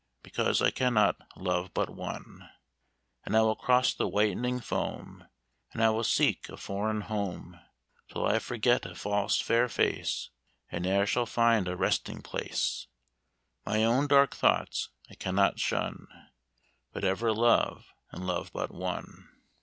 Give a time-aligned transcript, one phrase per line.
[0.23, 2.49] Because I cannot love but one.
[3.23, 5.27] "And I will cross the whitening foam,
[5.73, 7.59] And I will seek a foreign home;
[8.09, 10.31] Till I forget a false fair face,
[10.71, 12.87] I ne'er shall find a resting place;
[13.63, 16.07] My own dark thoughts I cannot shun,
[16.93, 19.29] But ever love, and love but one.